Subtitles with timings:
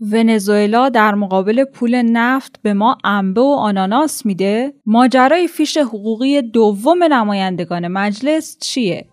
[0.00, 7.04] ونزوئلا در مقابل پول نفت به ما انبه و آناناس میده؟ ماجرای فیش حقوقی دوم
[7.04, 9.06] نمایندگان مجلس چیه؟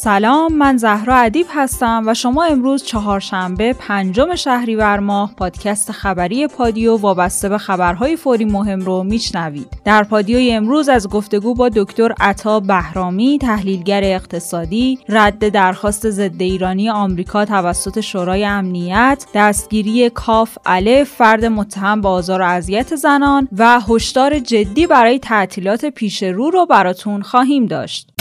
[0.00, 6.96] سلام من زهرا ادیب هستم و شما امروز چهارشنبه پنجم شهریور ماه پادکست خبری پادیو
[6.96, 9.66] وابسته به خبرهای فوری مهم رو میشنوید.
[9.84, 16.90] در پادیوی امروز از گفتگو با دکتر عطا بهرامی تحلیلگر اقتصادی رد درخواست ضد ایرانی
[16.90, 23.80] آمریکا توسط شورای امنیت دستگیری کاف الف فرد متهم به آزار و اذیت زنان و
[23.80, 28.17] هشدار جدی برای تعطیلات پیش رو رو براتون خواهیم داشت.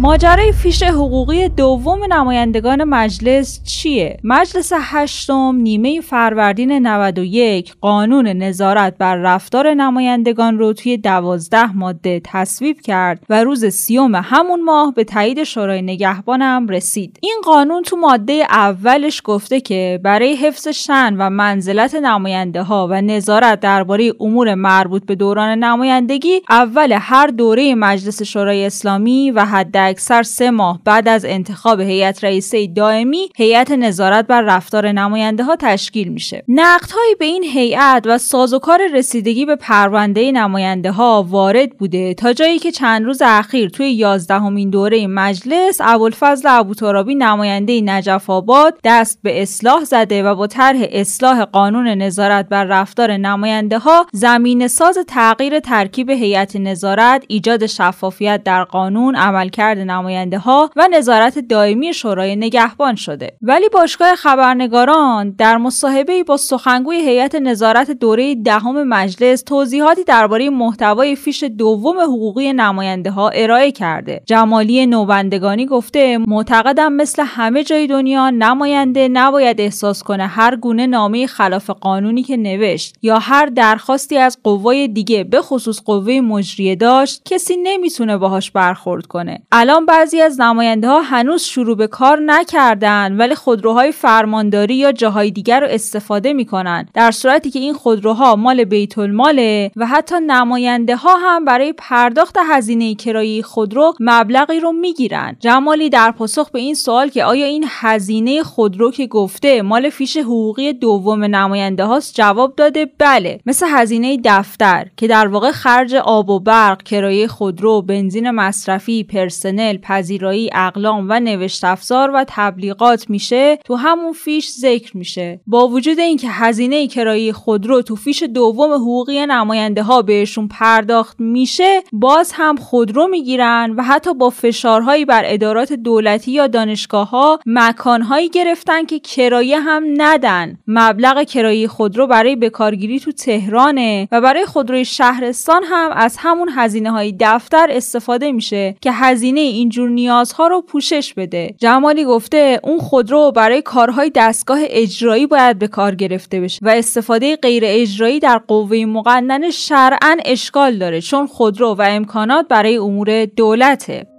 [0.00, 9.16] ماجرای فیش حقوقی دوم نمایندگان مجلس چیه؟ مجلس هشتم نیمه فروردین 91 قانون نظارت بر
[9.16, 15.44] رفتار نمایندگان رو توی دوازده ماده تصویب کرد و روز سیوم همون ماه به تایید
[15.44, 17.18] شورای نگهبانم رسید.
[17.22, 23.00] این قانون تو ماده اولش گفته که برای حفظ شن و منزلت نماینده ها و
[23.00, 29.87] نظارت درباره امور مربوط به دوران نمایندگی اول هر دوره مجلس شورای اسلامی و حد
[29.88, 35.56] اکثر سه ماه بعد از انتخاب هیئت رئیسه دائمی هیئت نظارت بر رفتار نماینده ها
[35.56, 36.44] تشکیل میشه.
[36.48, 42.58] نقدهایی به این هیئت و سازوکار رسیدگی به پرونده نماینده ها وارد بوده تا جایی
[42.58, 49.42] که چند روز اخیر توی یازدهمین دوره مجلس ابوالفضل ابوترابی نماینده نجف آباد دست به
[49.42, 55.60] اصلاح زده و با طرح اصلاح قانون نظارت بر رفتار نماینده ها زمین ساز تغییر
[55.60, 62.94] ترکیب هیئت نظارت ایجاد شفافیت در قانون عملکرد نماینده ها و نظارت دائمی شورای نگهبان
[62.94, 63.36] شده.
[63.42, 71.16] ولی باشگاه خبرنگاران در مصاحبه با سخنگوی هیئت نظارت دوره دهم مجلس توضیحاتی درباره محتوای
[71.16, 74.22] فیش دوم حقوقی نماینده ها ارائه کرده.
[74.26, 81.26] جمالی نوبندگانی گفته معتقدم مثل همه جای دنیا نماینده نباید احساس کنه هر گونه نامه
[81.26, 87.22] خلاف قانونی که نوشت یا هر درخواستی از قوای دیگه به خصوص قوه مجریه داشت
[87.24, 89.42] کسی نمی‌تونه باهاش برخورد کنه.
[89.68, 95.30] الان بعضی از نماینده ها هنوز شروع به کار نکردن ولی خودروهای فرمانداری یا جاهای
[95.30, 96.88] دیگر رو استفاده می‌کنن.
[96.94, 102.36] در صورتی که این خودروها مال بیت الماله و حتی نماینده ها هم برای پرداخت
[102.50, 105.36] هزینه کرایه خودرو مبلغی رو می‌گیرن.
[105.40, 110.16] جمالی در پاسخ به این سوال که آیا این هزینه خودرو که گفته مال فیش
[110.16, 116.30] حقوقی دوم نماینده هاست جواب داده؟ بله مثل هزینه دفتر که در واقع خرج آب
[116.30, 123.56] و برق کرایه خودرو بنزین مصرفی پرسنل پذیرایی اقلام و نوشت افزار و تبلیغات میشه
[123.64, 125.40] تو همون فیش ذکر میشه.
[125.46, 131.82] با وجود اینکه هزینه کرایه خودرو تو فیش دوم حقوقی نماینده ها بهشون پرداخت میشه
[131.92, 138.28] باز هم خودرو می‌گیرن و حتی با فشارهایی بر ادارات دولتی یا دانشگاه ها مکانهایی
[138.28, 140.58] گرفتن که کرایه هم ندن.
[140.66, 146.90] مبلغ کرایه خودرو برای بکارگیری تو تهرانه و برای خودروی شهرستان هم از همون هزینه
[146.90, 151.54] های دفتر استفاده میشه که هزینه اینجور نیازها رو پوشش بده.
[151.58, 157.36] جمالی گفته اون خودرو برای کارهای دستگاه اجرایی باید به کار گرفته بشه و استفاده
[157.36, 164.17] غیر اجرایی در قوه مقننه شرعا اشکال داره چون خودرو و امکانات برای امور دولته.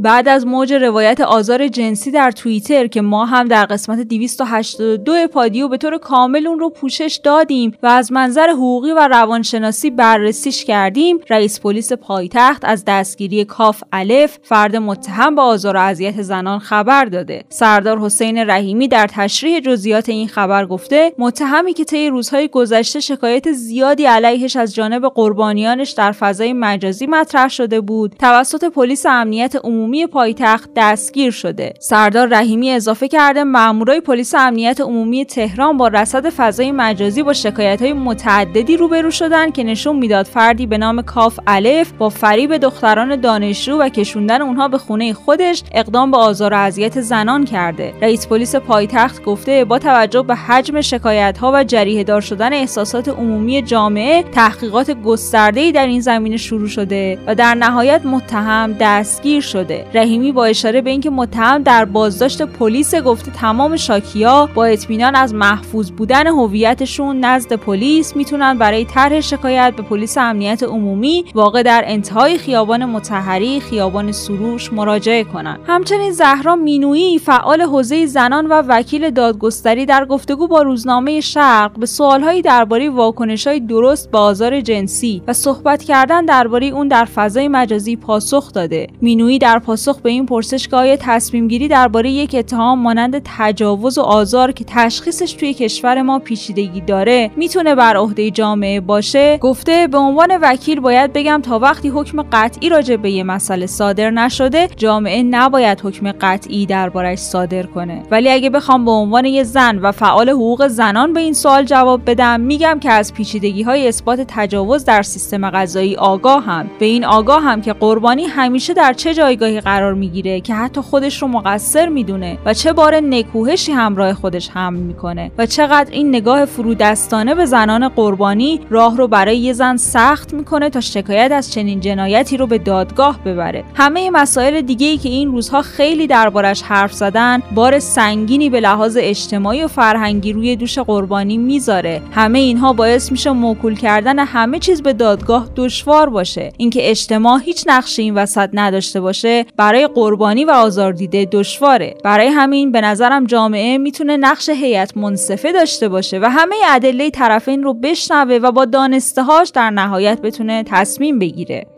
[0.00, 5.68] بعد از موج روایت آزار جنسی در توییتر که ما هم در قسمت 282 پادیو
[5.68, 11.18] به طور کامل اون رو پوشش دادیم و از منظر حقوقی و روانشناسی بررسیش کردیم
[11.30, 17.04] رئیس پلیس پایتخت از دستگیری کاف الف فرد متهم به آزار و اذیت زنان خبر
[17.04, 17.44] داده.
[17.48, 23.52] سردار حسین رحیمی در تشریح جزئیات این خبر گفته متهمی که طی روزهای گذشته شکایت
[23.52, 29.87] زیادی علیهش از جانب قربانیانش در فضای مجازی مطرح شده بود توسط پلیس امنیت عمومی
[29.88, 31.74] عمومی پایتخت دستگیر شده.
[31.80, 37.82] سردار رحیمی اضافه کرده مامورای پلیس امنیت عمومی تهران با رصد فضای مجازی با شکایت
[37.82, 43.20] های متعددی روبرو شدن که نشون می‌داد فردی به نام کاف الف با فریب دختران
[43.20, 47.94] دانشجو و کشوندن اونها به خونه خودش اقدام به آزار و اذیت زنان کرده.
[48.02, 53.08] رئیس پلیس پایتخت گفته با توجه به حجم شکایت ها و جریه دار شدن احساسات
[53.08, 59.77] عمومی جامعه تحقیقات گسترده‌ای در این زمینه شروع شده و در نهایت متهم دستگیر شده.
[59.94, 65.34] رحیمی با اشاره به اینکه متهم در بازداشت پلیس گفته تمام شاکیا با اطمینان از
[65.34, 71.82] محفوظ بودن هویتشون نزد پلیس می‌تونن برای طرح شکایت به پلیس امنیت عمومی واقع در
[71.86, 79.10] انتهای خیابان متحری خیابان سروش مراجعه کنند همچنین زهرا مینویی فعال حوزه زنان و وکیل
[79.10, 85.32] دادگستری در گفتگو با روزنامه شرق به سوالهایی درباره واکنشهای درست به آزار جنسی و
[85.32, 88.86] صحبت کردن درباره اون در فضای مجازی پاسخ داده.
[89.00, 93.98] مینویی در پاسخ به این پرسش که آیا تصمیم گیری درباره یک اتهام مانند تجاوز
[93.98, 99.86] و آزار که تشخیصش توی کشور ما پیچیدگی داره می‌تونه بر عهده جامعه باشه؟ گفته
[99.86, 104.68] به عنوان وکیل باید بگم تا وقتی حکم قطعی راجع به یه مسئله صادر نشده
[104.76, 108.02] جامعه نباید حکم قطعی دربارش صادر کنه.
[108.10, 112.10] ولی اگه بخوام به عنوان یه زن و فعال حقوق زنان به این سوال جواب
[112.10, 117.04] بدم میگم که از پیچیدگی های اثبات تجاوز در سیستم قضایی آگاه هم به این
[117.04, 121.88] آگاه هم که قربانی همیشه در چه جایگاهی قرار می‌گیره که حتی خودش رو مقصر
[121.88, 127.46] می‌دونه و چه بار نکوهشی همراه خودش حمل می‌کنه و چقدر این نگاه فرودستانه به
[127.46, 132.46] زنان قربانی راه رو برای یه زن سخت می‌کنه تا شکایت از چنین جنایتی رو
[132.46, 133.64] به دادگاه ببره.
[133.74, 138.96] همه مسائل دیگه ای که این روزها خیلی دربارش حرف زدن بار سنگینی به لحاظ
[139.00, 142.02] اجتماعی و فرهنگی روی دوش قربانی می‌ذاره.
[142.12, 146.52] همه اینها باعث میشه موکول کردن همه چیز به دادگاه دشوار باشه.
[146.56, 151.94] اینکه اجتماع هیچ نقشی این وسط نداشته باشه برای قربانی و آزاردیده دشواره.
[152.04, 157.62] برای همین به نظرم جامعه می‌تونه نقش هیئت منصفه داشته باشه و همه ادله طرفین
[157.62, 161.77] رو بشنوه و با دانستهاش در نهایت بتونه تصمیم بگیره.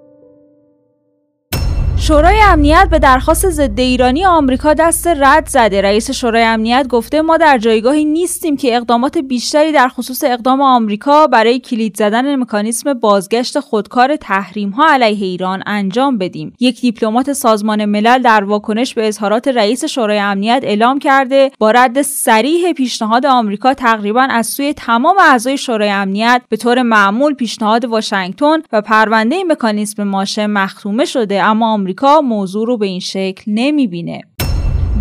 [2.11, 5.83] شورای امنیت به درخواست ضد ایرانی آمریکا دست رد زده.
[5.83, 11.27] رئیس شورای امنیت گفته ما در جایگاهی نیستیم که اقدامات بیشتری در خصوص اقدام آمریکا
[11.27, 16.53] برای کلید زدن مکانیسم بازگشت خودکار تحریم ها علیه ایران انجام بدیم.
[16.61, 22.03] یک دیپلمات سازمان ملل در واکنش به اظهارات رئیس شورای امنیت اعلام کرده با رد
[22.03, 28.59] سریح پیشنهاد آمریکا تقریبا از سوی تمام اعضای شورای امنیت به طور معمول پیشنهاد واشنگتن
[28.73, 34.23] و پرونده مکانیسم ماشه مختومه شده اما آمریکا آمریکا موضوع رو به این شکل نمی‌بینه.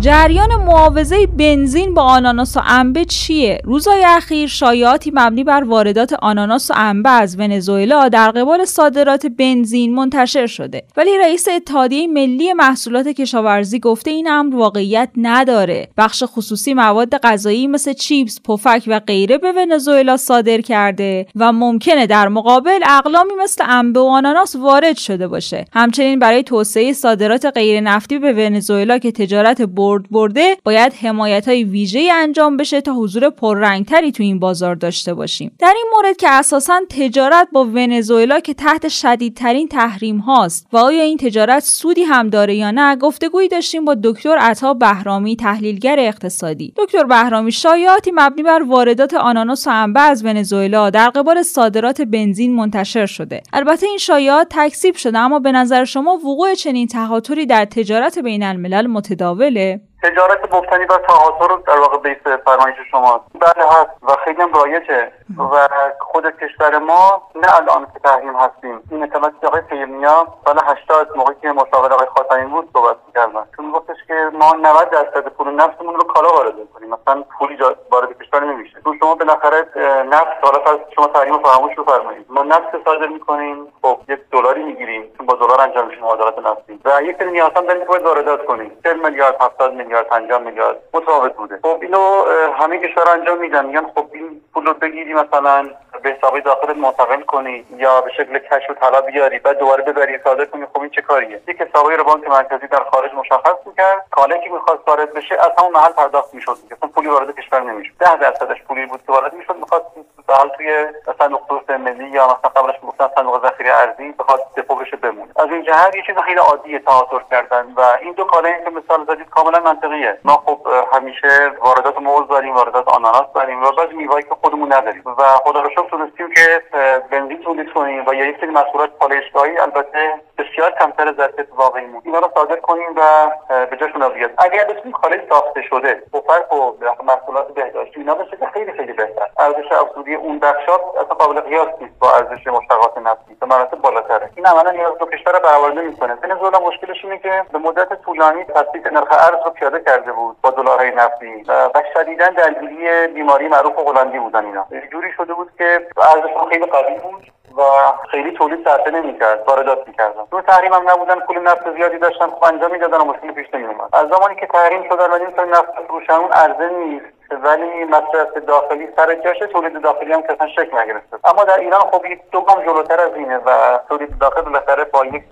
[0.00, 6.70] جریان معاوضه بنزین با آناناس و انبه چیه؟ روزهای اخیر شایعاتی مبنی بر واردات آناناس
[6.70, 10.82] و انبه از ونزوئلا در قبال صادرات بنزین منتشر شده.
[10.96, 15.88] ولی رئیس اتحادیه ملی محصولات کشاورزی گفته این امر واقعیت نداره.
[15.96, 22.06] بخش خصوصی مواد غذایی مثل چیپس، پفک و غیره به ونزوئلا صادر کرده و ممکنه
[22.06, 25.64] در مقابل اقلامی مثل انبه و آناناس وارد شده باشه.
[25.72, 31.64] همچنین برای توسعه صادرات غیر نفتی به ونزوئلا که تجارت برد برده باید حمایت های
[31.64, 35.52] ویژه انجام بشه تا حضور پررنگتری تو این بازار داشته باشیم.
[35.58, 40.66] در این مورد که اساسا تجارت با ونزوئلا که تحت شدیدترین تحریم هاست.
[40.72, 45.36] و آیا این تجارت سودی هم داره یا نه گفتگویی داشتیم با دکتر عطا بهرامی
[45.36, 46.72] تحلیلگر اقتصادی.
[46.76, 52.54] دکتر بهرامی شایعاتی مبنی بر واردات آناناس و انبه از ونزوئلا در قبال صادرات بنزین
[52.54, 53.42] منتشر شده.
[53.52, 58.42] البته این شایعات تکذیب شده اما به نظر شما وقوع چنین تهاتری در تجارت بین
[58.42, 64.42] الملل متداوله؟ تجارت مبتنی بر تهاتر در واقع بیس فرمایش شما بله هست و خیلی
[64.42, 65.12] هم رایجه.
[65.38, 65.68] و
[66.00, 68.82] خود کشور ما نه الان که تحریم هستیم.
[68.90, 73.44] این اطلاعاتی که آقای پیمنیا سال 80 موقعی که مشاور آقای خاتمی بود صحبت می‌کردن.
[73.56, 76.90] چون گفتش که ما 90 درصد پول نفتمون رو کالا وارد می‌کنیم.
[76.90, 77.58] مثلا پولی
[77.90, 78.80] وارد کشور نمیشه.
[78.84, 79.66] تو شما بالاخره
[80.04, 82.26] نفت حالا شما تحریم فراموش بفرمایید.
[82.28, 83.72] ما نفت صادر می‌کنیم.
[83.82, 85.12] خب یک دلاری می‌گیریم.
[85.18, 88.78] چون با دلار انجام میشه معادلات نفتی و یک سری نیاز داریم که واردات کنیم.
[88.84, 91.58] 40 میلیارد 70 میلیارد 50 میلیارد متفاوت بوده.
[91.62, 92.24] خب اینو
[92.58, 93.66] همه کشور انجام میدن.
[93.66, 95.68] میگن خب این پول رو بگیری مثلا.
[96.02, 100.18] به حساب داخل منتقل کنی یا به شکل کش و طلا بیاری بعد دوباره ببری
[100.24, 104.06] صادر کنی خب این چه کاریه؟ یک حسابی رو بانک مرکزی در خارج مشخص می‌کرد.
[104.10, 107.92] کالایی که می‌خواست وارد بشه از همون محل پرداخت می‌شد اصلا پولی وارد کشور نمی‌شد.
[108.00, 109.56] ده درصدش پولی بود که وارد می‌شد.
[109.56, 109.84] می‌خواست
[110.28, 110.86] حال توی
[111.18, 115.32] صندوق توسعه ملی یا مثلا قبلش می‌گفتن صندوق ذخیره ارزی بخواد دپو بشه بمونه.
[115.36, 119.04] از این جهت یه چیز خیلی عادیه تهاتر کردن و این دو کالایی که مثال
[119.04, 120.18] زدید کاملا منطقیه.
[120.24, 125.02] ما خب همیشه واردات موز داریم واردات آناناس داریم و بعضی میوهایی که خودمون نداریم
[125.06, 126.62] و خدا رو شکر تونستیم که
[127.10, 130.14] بنزین تولید کنیم و یا یک سری محصولات پالایشگاهی البته
[130.52, 133.30] بسیار کمتر ظرفیت واقعی مون اینا رو صادر کنیم و
[133.66, 136.72] به جاشون بیاد اگر بتونیم خارج ساخته شده فرق و
[137.04, 139.26] محصولات بهداشتی اینا بشه خیلی خیلی بهتر.
[139.38, 144.30] ارزش افزودی اون بخشات اصلا قابل قیاس نیست با ارزش مشتقات نفتی به مراتب بالاتره.
[144.36, 146.18] این عملا نیاز دو کشور رو برآورده می‌کنه.
[146.22, 150.50] ونزوئلا مشکلش اینه که به مدت طولانی تثبیت نرخ ارز رو پیاده کرده بود با
[150.50, 154.66] دلارهای نفتی و شدیدا درگیری بیماری معروف هلندی بودن اینا.
[154.92, 157.32] جوری شده بود که ارزششون خیلی قوی بود.
[157.56, 157.62] و
[158.10, 160.22] خیلی تولید صرفه نمی‌کرد واردات می‌کردن.
[160.32, 163.88] اون تحریم هم نبودن پول نفت زیادی داشتن خب انجام می‌دادن و مشکلی پیش نمیومد
[163.92, 167.19] از زمانی که تحریم شدن و این نفت فروشن اون عرضه نیست.
[167.30, 171.18] ولی مصرف داخلی سر جاشه تولید داخلی هم کسان شکل نگرفته.
[171.24, 175.04] اما در ایران خب یک دو گام جلوتر از اینه و تولید داخل بالاخره با
[175.04, 175.24] یک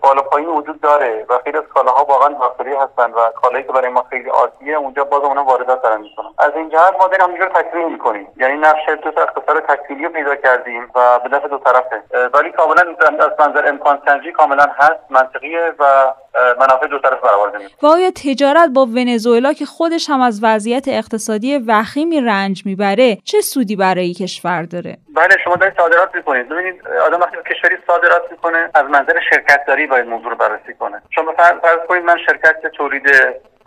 [0.00, 3.88] بالا پایین وجود داره و خیلی از کالاها واقعا داخلی هستن و کالایی که برای
[3.88, 6.26] ما خیلی عادیه اونجا باز اونها واردات دارن می‌کنن.
[6.38, 8.28] از این جهت ما داریم همینجور تکمیل می‌کنیم.
[8.36, 12.02] یعنی نقش دو تا اقتصاد تکمیلی پیدا کردیم و به نفع دو طرفه.
[12.34, 16.14] ولی کاملا از منظر امکان سنجی کاملا هست منطقیه و
[16.60, 20.88] منافع دو طرف برآورده میشه و آیا تجارت با ونزوئلا که خودش هم از وضعیت
[20.88, 26.48] اقتصادی وخیمی رنج می‌بره چه سودی برای کشور داره؟ بله شما دارید صادرات می‌کنید.
[26.48, 31.02] ببینید آدم وقتی کشوری صادرات می‌کنه از منظر شرکت داری باید موضوع رو بررسی کنه.
[31.10, 33.06] شما فرض کنید من شرکت تولید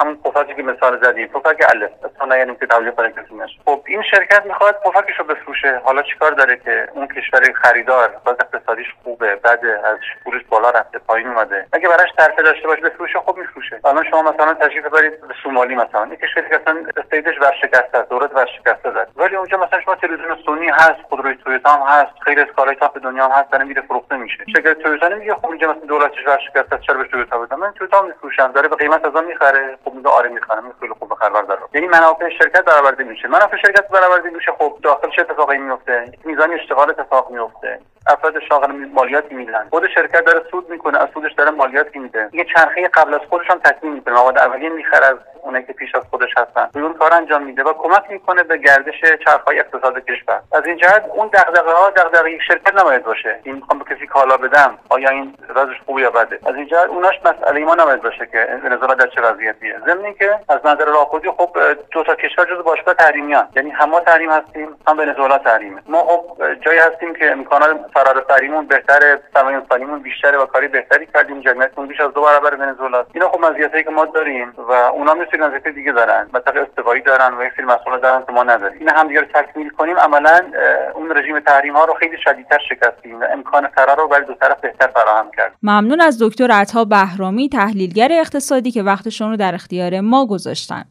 [0.01, 1.91] همون پفکی که مثال زدیم پفک الف.
[2.15, 3.59] اصلا یعنی که تولید برای کسی نشه.
[3.65, 5.81] خب این شرکت می‌خواد پفکش رو بفروشه.
[5.85, 10.99] حالا چیکار داره که اون کشور خریدار باز اقتصادیش خوبه بعد از پولش بالا رفته
[10.99, 11.67] پایین اومده.
[11.73, 13.79] اگه براش صرفه داشته باشه بفروشه خب میفروشه.
[13.85, 16.03] الان شما مثلا تشریف ببرید به سومالی مثلا.
[16.03, 20.37] این کشوری که اصلا استیتش ورشکسته است دولت ورشکسته زد ولی اونجا مثلا شما تلویزیون
[20.45, 23.81] سونی هست خودروی تویوتا هم هست خیلی از کارهای تاپ دنیا هم هست داره میره
[23.81, 24.45] فروخته میشه.
[24.55, 28.01] شرکت تویوتا نمیگه خب اینجا مثلا دولتش ورشکسته است چرا به تویوتا بدم من تویوتا
[28.01, 28.51] میفروشم.
[28.51, 29.77] داره به قیمت از می‌خره.
[29.85, 33.27] خب میگه آره می‌خرم خیلی خوب خبر یعنی منافع شرکت برآورده میشه.
[33.27, 38.71] منافع شرکت برآورده میشه خب داخل چه اتفاقی میفته میزان اشتغال اتفاق میفته افراد شاغل
[38.71, 39.67] مالیاتی میدن.
[39.69, 42.29] خود شرکت داره سود می‌کنه از سودش داره مالیاتی میده.
[42.33, 44.13] یه چرخه قبل از خودش هم تکمیل می‌کنه.
[44.13, 46.69] مواد اولیه می‌خره از اونایی که پیش از خودش هستن.
[46.75, 50.41] اون کار انجام میده و کمک می‌کنه به گردش چرخهای اقتصاد کشور.
[50.53, 53.39] از این جهت اون دغدغه ها دغدغه یک شرکت نباید باشه.
[53.43, 56.85] این می‌خوام به کسی کالا بدم آیا این وضعش خوبه یا بده؟ از این جهت
[56.85, 59.75] اوناش مسئله ما نباید باشه که ونزوئلا در چه وضعیتیه.
[59.85, 61.57] ضمن که از نظر راهخودی خب
[61.91, 63.47] دو تا کشور جزو باشگاه تحریمیان.
[63.55, 65.81] یعنی هم ما تحریم هستیم هم ونزوئلا تحریمه.
[65.87, 71.05] ما خب جایی هستیم که امکانات فرار تحریممون بهتره سرمایه انسانیمون بیشتره و کاری بهتری
[71.13, 71.41] کردیم.
[71.41, 75.34] جمعیتمون بیش از دو برابر ونزوئلا اینا خب مزیتایی که ما داریم و اونا مثل
[75.37, 76.27] مزیت دیگه دارن.
[76.33, 78.79] مثلا استوایی دارن و یک سری مسئله دارن که ما نداریم.
[78.79, 80.39] این هم دیگه رو تکمیل کنیم عملا
[80.95, 84.59] اون رژیم تحریم ها رو خیلی شدیدتر شکستیم و امکان فرار رو برای دو طرف
[84.59, 89.99] بهتر فراهم کرد ممنون از دکتر عطا بهرامی تحلیلگر اقتصادی که وقتشون رو در اختیار
[89.99, 90.85] ما گذاشتن.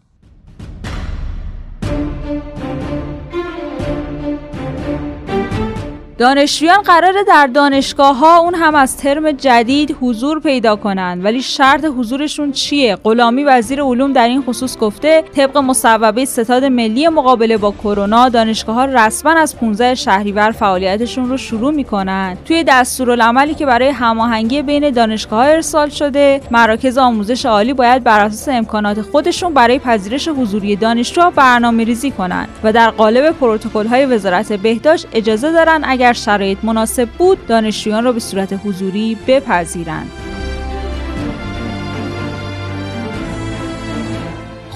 [6.18, 11.24] دانشجویان قراره در دانشگاه ها اون هم از ترم جدید حضور پیدا کنند.
[11.24, 17.08] ولی شرط حضورشون چیه؟ غلامی وزیر علوم در این خصوص گفته طبق مصوبه ستاد ملی
[17.08, 23.54] مقابله با کرونا دانشگاه ها رسما از 15 شهریور فعالیتشون رو شروع می‌کنن توی دستورالعملی
[23.54, 29.02] که برای هماهنگی بین دانشگاه ها ارسال شده مراکز آموزش عالی باید بر اساس امکانات
[29.02, 35.06] خودشون برای پذیرش حضوری دانشجوها برنامه ریزی کنند و در قالب پروتکل های وزارت بهداشت
[35.12, 40.23] اجازه دارن اگر اگر شرایط مناسب بود دانشجویان را به صورت حضوری بپذیرند.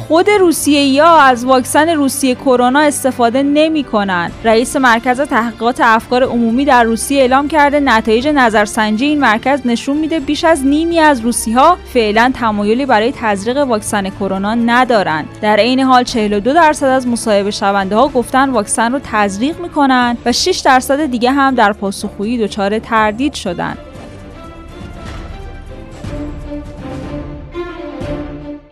[0.08, 4.32] خود روسیه یا از واکسن روسیه کرونا استفاده نمی کنند.
[4.44, 10.20] رئیس مرکز تحقیقات افکار عمومی در روسیه اعلام کرده نتایج نظرسنجی این مرکز نشون میده
[10.20, 15.28] بیش از نیمی از روسی ها فعلا تمایلی برای تزریق واکسن کرونا ندارند.
[15.42, 20.32] در عین حال 42 درصد از مصاحبه شونده ها گفتن واکسن رو تزریق می‌کنند و
[20.32, 23.78] 6 درصد دیگه هم در پاسخگویی دچار تردید شدند.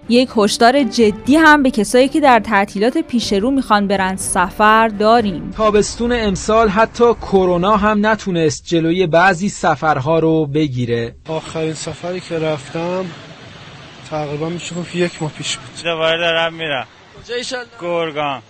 [0.09, 5.51] یک هشدار جدی هم به کسایی که در تعطیلات پیش رو می‌خوان برن سفر داریم.
[5.57, 11.15] تابستون امسال حتی کرونا هم نتونست جلوی بعضی سفرها رو بگیره.
[11.29, 13.05] آخرین سفری که رفتم
[14.11, 15.85] تقریبا میشه یک ماه پیش بود.
[15.85, 16.87] دوباره دارم میرم.
[17.25, 18.43] کجا؟ گرگان.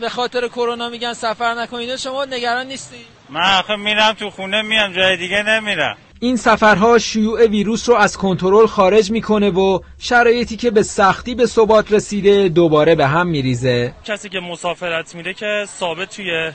[0.00, 1.96] به خاطر کرونا میگن سفر نکنید.
[1.96, 2.96] شما نگران نیستی؟
[3.28, 5.96] من آخه میرم تو خونه میام جای دیگه نمیرم.
[6.20, 11.46] این سفرها شیوع ویروس رو از کنترل خارج می‌کنه و شرایطی که به سختی به
[11.46, 13.94] ثبات رسیده دوباره به هم میریزه.
[14.04, 16.50] کسی که مسافرت میره که ثابت توی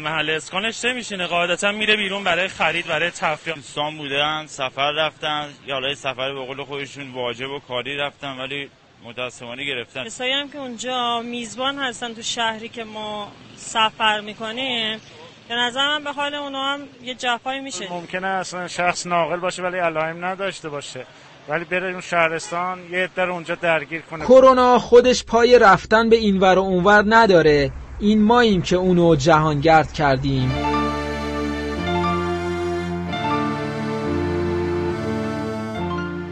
[0.00, 1.26] محل اسکانش نمیشینه.
[1.26, 3.56] قاعدتا میره بیرون برای خرید برای تفریح.
[3.56, 5.48] دوستان بودن سفر رفتن.
[5.66, 8.70] یا حالا سفر به قول خودشون واجب و کاری رفتن ولی
[9.04, 10.04] متاسفانه گرفتن.
[10.04, 15.00] کسایی هم که اونجا میزبان هستن تو شهری که ما سفر می‌کنیم
[15.48, 19.62] به نظر من به حال اونا هم یه جفایی میشه ممکنه اصلا شخص ناقل باشه
[19.62, 21.06] ولی علائم نداشته باشه.
[21.48, 24.24] ولی بره اون شهرستان یه عده اونجا درگیر کنه.
[24.24, 27.70] کرونا خودش پای رفتن به اینور و اونور نداره.
[28.00, 30.52] این ماییم که اونو جهانگرد کردیم.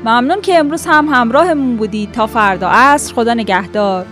[0.04, 2.12] ممنون که امروز هم همراهمون بودید.
[2.12, 4.06] تا فردا عصر خدا نگهدار.